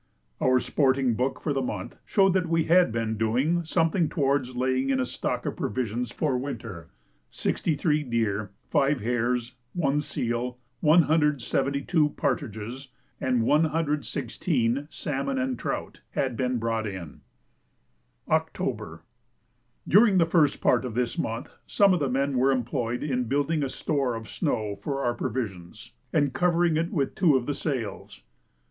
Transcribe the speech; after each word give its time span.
Our 0.39 0.59
sporting 0.59 1.13
book 1.13 1.39
for 1.41 1.53
the 1.53 1.61
month 1.61 1.95
showed 2.07 2.33
that 2.33 2.49
we 2.49 2.63
had 2.63 2.91
been 2.91 3.19
doing 3.19 3.63
something 3.63 4.09
towards 4.09 4.55
laying 4.55 4.89
in 4.89 4.99
a 4.99 5.05
stock 5.05 5.45
of 5.45 5.55
provisions 5.55 6.09
for 6.09 6.35
winter; 6.39 6.89
63 7.29 8.01
deer, 8.05 8.49
5 8.71 9.01
hares, 9.01 9.57
one 9.73 10.01
seal, 10.01 10.57
172 10.79 12.09
partridges, 12.17 12.87
and 13.19 13.43
116 13.43 14.87
salmon 14.89 15.37
and 15.37 15.59
trout, 15.59 16.01
had 16.13 16.35
been 16.35 16.57
brought 16.57 16.87
in. 16.87 17.21
October. 18.27 19.03
During 19.87 20.17
the 20.17 20.25
first 20.25 20.61
part 20.61 20.83
of 20.83 20.95
this 20.95 21.19
month 21.19 21.51
some 21.67 21.93
of 21.93 21.99
the 21.99 22.09
men 22.09 22.39
were 22.39 22.51
employed 22.51 23.03
in 23.03 23.25
building 23.25 23.61
a 23.61 23.69
store 23.69 24.15
of 24.15 24.27
snow 24.27 24.77
for 24.77 25.03
our 25.03 25.13
provisions, 25.13 25.93
and 26.11 26.33
covering 26.33 26.75
it 26.75 26.89
with 26.91 27.13
two 27.13 27.35
of 27.37 27.45
the 27.45 27.53
sails. 27.53 28.23